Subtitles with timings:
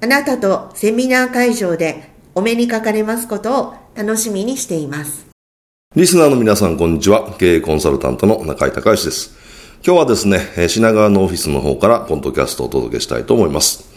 [0.00, 5.26] あなたとセミナー会場でお目にかかれますことを楽しみにしています。
[5.96, 7.34] リスナーの皆さん、こんにちは。
[7.36, 9.34] 経営コンサルタントの中井隆之です。
[9.84, 13.87] 今日はですね、品川のオフィスの方から、ポンドキャストをお届けしたいと思います。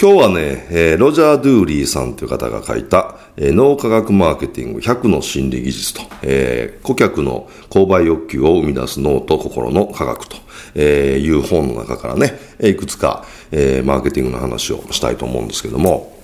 [0.00, 10.36] 今日はね、えロジャー・ドゥーリーさんという方が書いた、え脳科学マーケティング100の心理技術と、えー、顧客の購買欲求を生み出す脳と心の科学と、
[10.74, 16.18] えいう本の中からね、いくつか、えー、マーケティングの話をしたいと思うんですけども、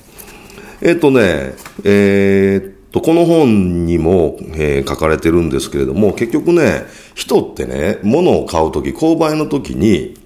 [0.83, 1.55] えっ、とね、
[1.85, 10.20] えー、と、この本にも、えー、書かれてるんですけれども、結局ね、人ってね、物を買うとき、購買のときに、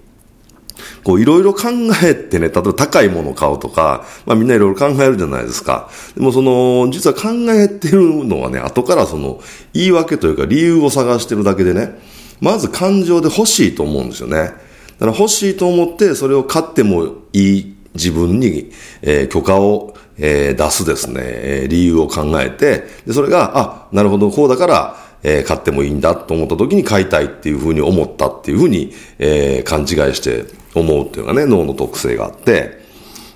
[1.04, 1.68] こういろいろ考
[2.02, 5.90] えてね、例えば高いものを買うとか、まあみんないろいろ考えるじゃないですか。
[6.16, 9.40] でもその、実は考えてるのはね、後からその、
[9.74, 12.00] 言い訳というか理由を探してるだけでね、
[12.40, 14.36] まず感情で欲しいと思うんですよね。
[14.36, 14.56] だか
[15.00, 18.70] ら欲しいと思って、それを買ってもいい自分に、
[19.02, 32.84] えー、許可を、えー、出すですね、え、理由を考えて、で、それが、あ、なるほど、こうだから、えー、買ってもいいんだと思った時に買いたいっていうふうに思ったっていうふうに、えー、勘違いして思うっていうのがね、脳の特性があって、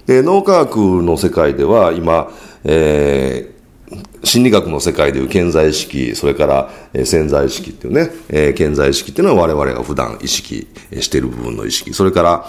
[0.06, 2.30] で、脳科学の世界では今、
[2.64, 10.68] えー、心理学の世界でいう健在意識、それから、え、潜在意識っていうね、えー、健在意識っていうのは我々が普段意識
[11.00, 12.46] している部分の意識、それから、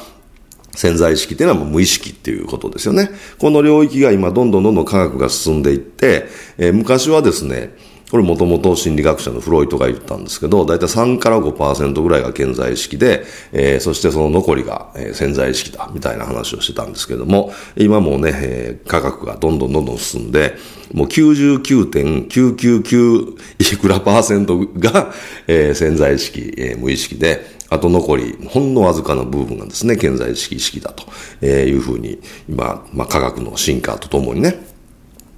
[0.75, 3.09] 潜在意識っていうのは無意識っていうことですよね。
[3.39, 7.75] この領域が今どんどんどんどん科学が進んでいって、えー、昔はですね、
[8.09, 20.55] これもともと心理学者のフロイトが言ったんですけど、だいたい3から5%ぐらいが健在意識で、えー、そしてその残りが、えー、潜在意識だ、みたいな話をしてたんですけども、今もね、えー、科学がどんどんどんどん進んで、
[20.91, 25.13] もう99.999いくらパーセントが、
[25.45, 31.05] えー、潜在意識、えー、無意識で、あと残り、ほんのわずかな部分がですね、健在意識意識だと
[31.45, 32.19] いうふうに、
[32.49, 34.68] 今、まあ科学の進化とともにね、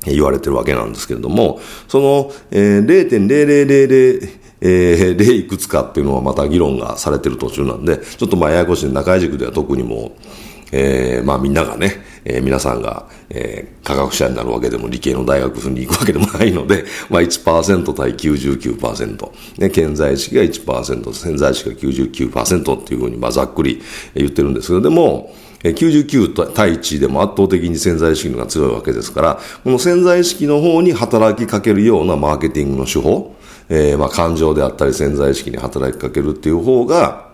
[0.06, 10.12] 言われてるわけなんですけれども、その、えー、0.0000えー、例いくつかっていうのはまた議論がされてる途中なんで、ちょっとまあややこしい中井塾では特にも
[10.72, 23.82] えー、まあみんながね、えー、皆さんが、えー、科学者になるわけでも理系の大学に行くわけでもないので、 まあ1%対99%、ね、健在意識が1%、潜在意識が99%っていうふうに、まあざっくり
[24.16, 25.34] 言ってるんですけど、でも、
[25.64, 33.36] 99対1でも圧倒的に潜在意識が強いわけですから、この潜在意識の方に働きかけるようなマーケティングの手法、
[33.70, 37.32] えー、まあ感情であったり潜在意識に働きかけるっていう方が、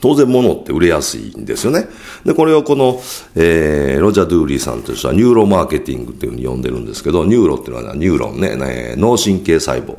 [0.00, 1.86] 当然物って売れやすいんですよね。
[2.24, 3.00] で、これをこの、
[3.34, 9.98] えー、ロジャー・ドゥーリーさんとしてはニューロマーケティングっていうふうに呼んでるんですけど、ニューロっていうのはニューロンね、ね脳神経細胞。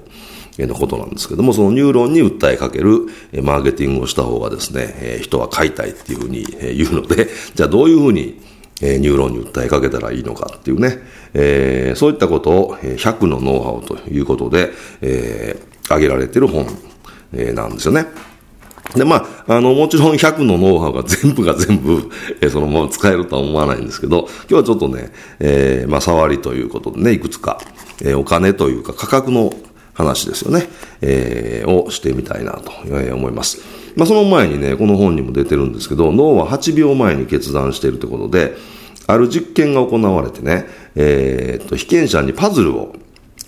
[0.67, 3.07] のことなんですけども、そのニューロンに訴えかける
[3.43, 8.39] マーケティングをした方がですね、人は買いたいっていうふうに言うので、 じゃあどういうふうに
[8.81, 10.99] ニューロンに訴えかけたらいいのかっていうね、
[11.33, 14.71] えー、そういったことを100のノウハウということで、
[15.01, 16.65] えー、挙げられてる本、
[17.33, 18.07] えー、なんですよね。
[18.95, 22.09] で、まあ、あの、もちろん100のノウハウが全部が全部、
[22.41, 27.61] えー、そのまま使えるとは思わないんですけど、今日はちょっとね、えー、まあ、触りということでね、いくつか、
[28.03, 29.53] え、お金というか価格の
[29.93, 30.67] 話ですよね、
[31.01, 32.71] えー、をしてみたいなと
[33.13, 33.59] 思います。
[33.95, 38.55] まあ、その前にね、この本にも出てるんですけど、脳は8秒前に決断しているということで、
[39.07, 40.65] ある実験が行われてね、
[40.95, 42.95] えー、と、被験者にパズルを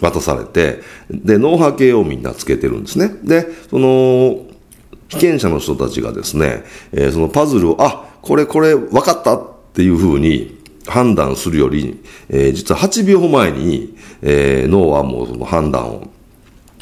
[0.01, 3.09] 渡されて、で、脳波計をみんなつけてるんですね。
[3.23, 4.45] で、その、
[5.07, 16.07] 被験者の人たちがですね、えー、そのパズルを、あ、これこれ分かったっていうふうに判断するより、えー、実は8秒前に、えー、脳はもうその判断を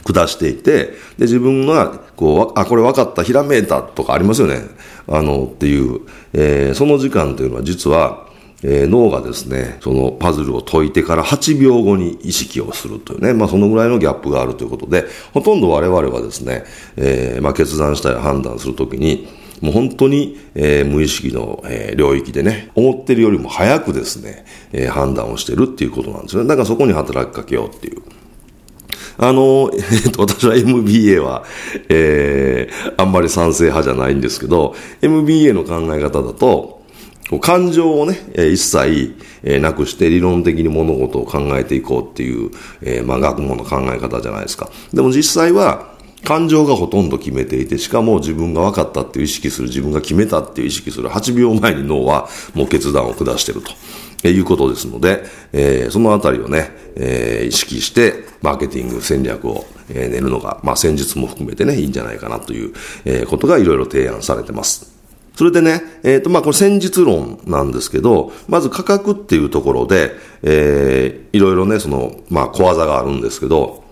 [0.03, 4.61] 下していて、で、自分が、こう、あ、これ分かった、ひらめいたとかありますよね。
[5.07, 6.01] あの、っていう、
[6.33, 8.27] えー、その時間というのは実は、
[8.63, 16.63] えー、脳がですね、そのパズルを解いてから8秒後に意識をするというね、まあそのぐらいのギャップがあるということで、ほとんど我々はですね、
[16.95, 19.27] えー、まあ決断したり判断するときに、
[19.61, 26.47] もう本当に、えー、無意識の、えー、領域でね、思ってるよりも早くですね、えー、判断をしてるっていうことなんですよね。
[26.47, 28.01] だからそこに働きかけようっていう。
[29.21, 31.43] あの、えっと、私は MBA は、
[31.89, 36.81] えー、あんまり賛成派じゃないんですけど、MBA の考え方だと、
[37.39, 39.15] 感情をね、一切、
[39.61, 42.49] なくして理論的に物事を考えていこうっていう、
[42.81, 44.69] えー、まあ学問の考え方じゃないですか。
[44.91, 45.90] でも実際は、
[46.23, 53.71] 感情がほとんど決めていて、しかも自分が分かったっていう意識する、自分が決めたっていう意識する8秒前に脳はもう決断を下してると。
[54.29, 62.73] いうことですので、えー、そのあたりをね、えー、意識して、マーケティング戦略を、えー、練るのが、まあ、戦術も含めてね、いいんじゃないかなという、
[63.05, 64.91] えー、ことがいろいろ提案されてます。
[65.35, 70.11] それでね、えっ、ー、と、まあ、これ戦術論なんですけど、まず価格っていうところで、
[70.43, 73.83] えー、いろいろね、その、まあ、小技があるんですけど、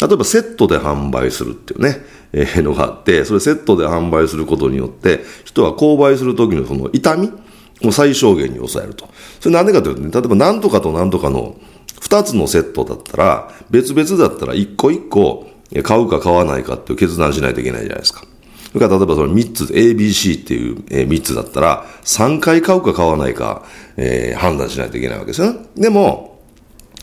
[0.00, 1.98] 例えばセットで販売するっていうね、
[2.32, 7.30] えー、のがあって、それセットで販売することによって、人は購買するときのその痛み
[7.84, 9.08] を最小限に抑えると。
[9.40, 11.56] それなんでかというとね、例えば何とかと何とかの
[12.00, 15.48] 二つのセットだったら、別々だったら一個一個
[15.82, 18.24] 買うか買わないかっていう決断しないといけないじゃないですか。
[18.72, 23.64] それから例えばその三つ、ABC っていう、え3つだったら、3回買うか買わないか、
[23.96, 25.58] えー、判断しないといけないわけですよね。
[25.76, 26.39] でも、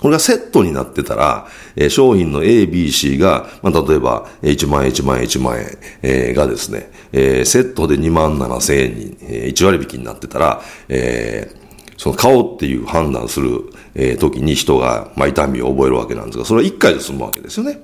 [0.01, 13.63] これがセットになってたら、え、商品の A、B、C が、まあ、例えば、1万円、1万円、1万円、えー、がですね、えー、セットで2万7千円に、えー、1割引きになってたら、えー、その買おうっていう判断する、
[13.95, 17.79] えー、時に人が、まあ、痛みを覚えるわけなんですが、それは1回で済むわけですよね。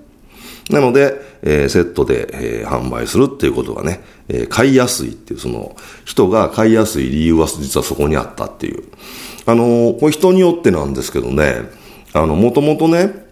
[0.69, 5.75] なので、えー、セットで、えー、販売するっていうことがね、えー、買いやすいっていう、その、
[6.05, 8.83] 人が買いやすい理由は実はそこにあったっていう。
[9.45, 11.82] あのー、これ人によってなんですけどね、
[12.13, 13.25] あの、もともとね、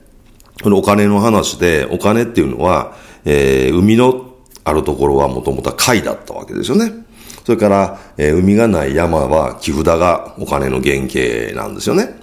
[0.64, 2.96] このお金の話で、お金っていうのは、
[3.26, 6.92] えー、海のあるところはもともとは貝だったわけですよね。
[7.46, 12.20] それから、えー、海がない山は木札がお金の原型なんですよね。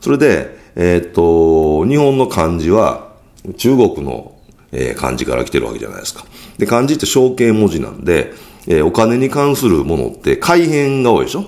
[0.00, 3.12] それで、えー、っと、日本の漢字は
[3.56, 4.36] 中国の、
[4.72, 6.24] えー、漢字から来てるわけじゃないですか。
[6.58, 8.32] で、漢字って象形文字なんで、
[8.66, 11.44] えー、お金に関するものって改変が多いでしょ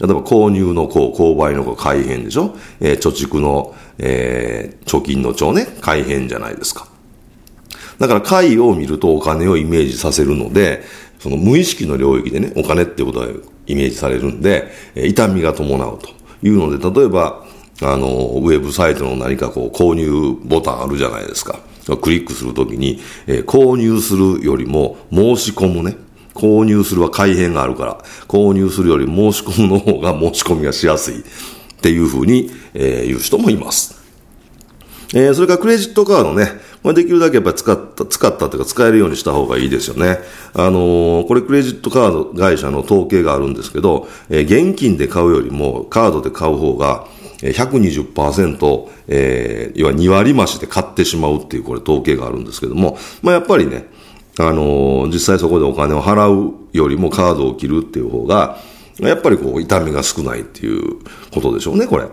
[0.00, 2.56] 例えば購入の購、購買の購、改変でしょ？
[2.80, 6.88] えー、貯蓄の、えー、貯金の帳ね、改変じゃないですか。
[7.98, 10.82] だから貝を見るとお金をイメージさせるので、
[11.18, 13.26] その無意識の領域でね、お金ってことが
[13.66, 16.10] イメージされるんで、えー、痛みが伴うと
[16.46, 17.44] いうので、例えば、
[17.82, 21.60] あの、ウェブサイトの何かこう、購入ボタンあるじゃないですか。
[22.00, 25.96] クリックするときに、えー、購入するよりも申し込むね。
[26.38, 31.24] 購入するは改変があるから、購入するより申し込むの方が申し込みがしやすいっ
[31.82, 33.98] ていうふうに、えー、言う人もいます。
[35.14, 36.46] えー、それからクレジットカードね、
[36.82, 40.18] まあ、できるだけやっぱり使った、使ったというか使えるようにした方がいいですよね。
[40.54, 47.06] あのー、これクレジットカード会社の統計があるんですけど、えー、現金で買うよりもカードで買う方が、
[47.40, 53.86] 120%、えー、要は2割増しで買ってしまうっていうこれ統計があるんですけども、まあやっぱりね、
[54.38, 58.58] あの、実際そこでお金を払うよりもカードを切るっていう方が、
[59.00, 60.98] やっぱりこう痛みが少ないっていう
[61.32, 62.06] ことでしょうね、これ。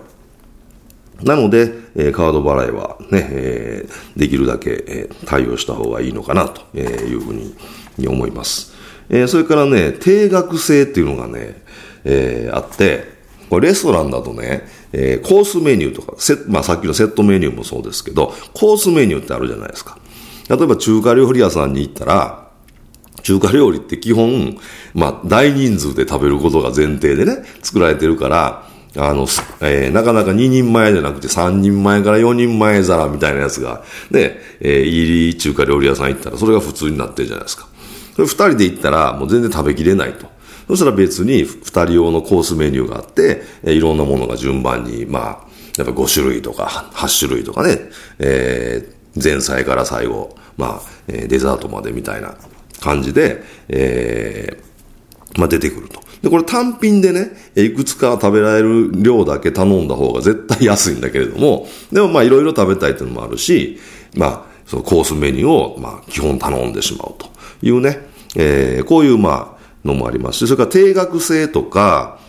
[1.24, 8.74] なので、えー、カード払いはね、えー、できるだけ、えー、対応した方がいいのかなというふうに思います。
[9.10, 11.62] えー、それからね、定額制っていうのがね、
[12.04, 13.16] えー、あって、
[13.50, 20.00] これレストランだとね、えー、コースメニューとか、セまあさっきのセットメニューもそうですけど、コースメニューってあるじゃないですか。
[20.50, 22.46] 例えば中華料理屋さんに行ったら、
[23.24, 24.58] 中華料理って基本、
[24.94, 29.24] まあ大人数で食べることが前提でね、作られてるから、あの、
[29.62, 37.68] えー、なかなか2人前じゃなくて3人前から4人前皿みたいなやつが、ね、えー、入り中華料理屋さん行ったらそれが普通になってるじゃないですか。
[38.14, 40.28] それ2人で行ったらもう全然食べきれないと。
[40.68, 45.46] そしたら別に2人用のコースメニューがあって、えー、いろんなものが順番に、まあ、
[45.78, 47.80] やっぱ5種類とか8種類とかね、
[48.20, 52.36] えー、前菜から最後、まあ、えー、デザートまでみたいな
[52.82, 56.02] 感じで、えー、まあ出てくると。
[56.22, 63.80] で、これ単品でね、いくつか食べられる量だけ頼んだ方が絶対安いんだけれども、でもまあいろいろ食べたいっていうのもあるし、
[64.16, 67.28] まあ、そのコースメニューをまあ基本頼んでしまうと
[67.62, 68.00] いうね、
[68.36, 72.20] えー、こういうまあのもありますし、それから定額制とか、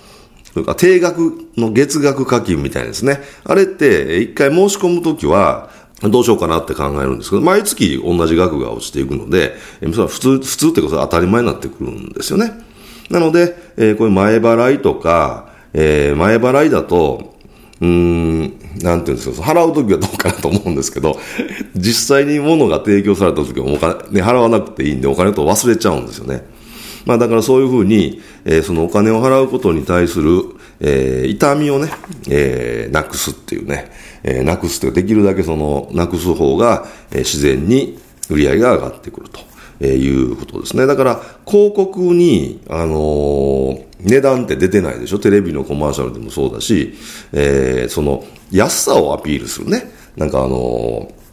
[0.53, 3.21] それから定額の月額課金みたいですね。
[3.45, 5.71] あれって一回申し込むときは、
[6.03, 12.53] どうしようかなって考えるんですけど、毎月同じ額が落ちていくので、普通、普通ってことは当たり前になってくるんですよね。
[13.09, 17.35] なので、えー、こういう前払いとか、えー、前払いだと、
[17.81, 18.43] うん、
[18.81, 21.19] なんていうんですか、払うときはどうかなと思うんですけど、
[21.75, 26.45] 実際に物が提供されたときはお金、ね、払わなくていいんでお金と忘れちゃうんですよね。
[27.07, 30.43] まあだからそういうふうに、えー、そのお金を払うことに対する、
[30.81, 31.91] えー、痛みをね、
[32.29, 33.91] えー、なくすっていうね、
[34.23, 37.99] えー、なくすってできるだけその、なくす方が、えー、自然に
[38.29, 39.41] 売り上げが上がってくると。
[39.79, 40.87] えー、いうことですね。
[40.87, 46.95] だから、広告に、あのー、値段って出てないでしょテレビのコマーシャルでもそうだし、
[47.35, 49.91] えー、その、安さをアピールするね。
[50.17, 51.26] なんかあのー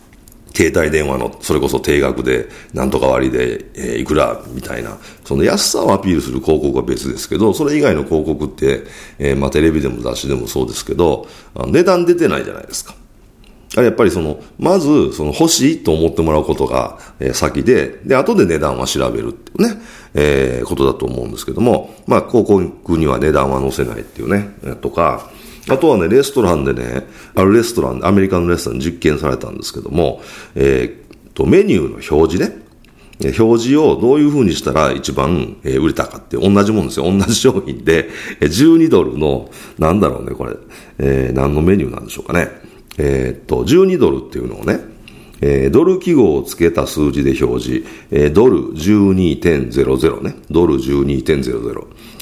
[0.55, 8.83] 携帯電話の、それこそ定額で、なんとか割で、えー、いくら、みたいな、その安さをアピールする広告は別ですけど、それ以外の広告って、
[9.17, 12.95] えー、まあテレビでも雑誌でもそうですけど、値段出てないじゃないですか。
[13.75, 19.81] あれやっぱりその、まず、その欲しいと思ってもらうことが、え、先で、で、後で値段は調べるっていうね、
[20.13, 25.31] えー、ことだと思うんですけども、まあ、広告には値段は載せないっていうね、とか、
[25.69, 30.21] あとはね、レストランでね、あるレストラン、アメリカのレストラン実験されたんですけども、
[30.55, 31.03] えー、
[31.33, 32.63] と、メニューの表示ね、
[33.37, 37.05] 表示をどういう風にしたら一番売れたかって同じもんですよ。
[37.05, 38.09] 同じ商品で、
[38.41, 40.55] 12ドルの、なんだろうね、これ、
[40.97, 42.49] えー、何のメニューなんでしょうかね。
[42.97, 44.79] えー、っと、12ドルっていうのをね、
[45.41, 51.73] えー、ドル記号をつけた数字で表示、えー、ドル12.00ね、ドル12.00。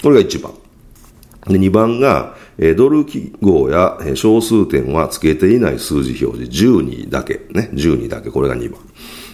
[0.04, 0.54] これが1番。
[1.48, 8.80] で、2番が、えー、ドル記号や小数点はつけていない数字表示、12だけ、ね、12だけ、これが2番。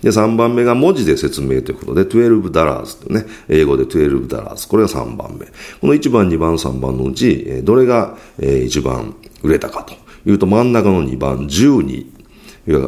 [0.02, 4.68] で、3番目が文字で説明ということで、12ダラーズとね、英語で12ダラーズ。
[4.68, 5.46] これが3番目。
[5.82, 9.94] この1番、2番、3番のうち、どれが一番売れたかと
[10.30, 12.18] いうと、真ん中の2番、12。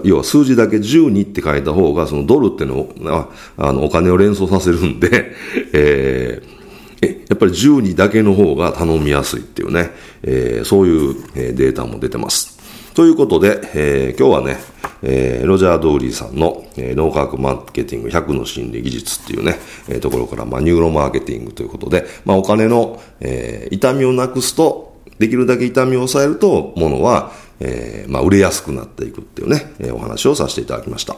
[0.04, 5.32] 要は数字だけ12って書いた方が、そのドルってのは、あの、お金を連想させるんで、
[5.72, 6.59] えー、
[7.02, 9.92] やっぱり12だけの方が頼みやすいっていうね、
[10.24, 11.16] えー、そういう
[11.56, 12.60] データも出てます。
[12.94, 14.58] ということで、えー、今日はね、
[15.02, 19.56] えー、ロジャー・ドーリーさんの、えー、脳科学マーケティング100の心理技術っていうね、
[19.88, 31.16] えー、ところから、まあ、ニューロマーケティングということで、まあ、お金の、えー、痛みをなくすと、できるだけ痛みを抑えると、ものは、えー、まあ、売れやすくなっていくっていうね、えー、お話をさせていただきました。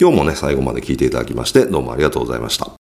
[0.00, 2.87] 今日もね、最後まで聞いていただきまして、どうもありがとうございました。